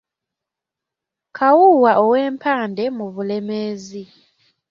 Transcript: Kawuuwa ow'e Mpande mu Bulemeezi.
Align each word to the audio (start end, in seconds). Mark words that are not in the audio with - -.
Kawuuwa 1.37 1.91
ow'e 2.03 2.23
Mpande 2.35 2.83
mu 2.97 3.05
Bulemeezi. 3.13 4.03